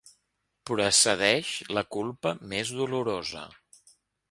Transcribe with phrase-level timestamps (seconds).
[0.69, 3.47] Precedeix la culpa més dolorosa.